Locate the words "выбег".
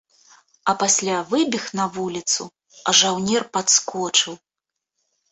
1.33-1.65